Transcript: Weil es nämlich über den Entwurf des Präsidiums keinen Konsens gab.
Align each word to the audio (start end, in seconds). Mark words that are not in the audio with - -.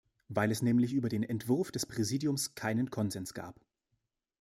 Weil 0.29 0.49
es 0.49 0.63
nämlich 0.63 0.93
über 0.93 1.09
den 1.09 1.21
Entwurf 1.21 1.71
des 1.71 1.85
Präsidiums 1.85 2.55
keinen 2.55 2.89
Konsens 2.89 3.35
gab. 3.35 3.59